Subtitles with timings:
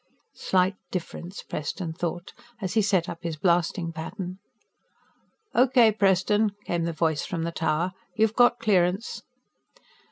[0.33, 4.39] Slight difference, Preston thought, as he set up his blasting pattern.
[5.53, 7.91] "Okay, Preston," came the voice from the tower.
[8.15, 9.21] "You've got clearance."